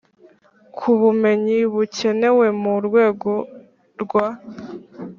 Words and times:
ku 0.75 0.89
bumenyi 0.99 1.57
bukenewe 1.73 2.45
mu 2.61 2.73
rwego 2.85 3.31
rwa 4.01 4.27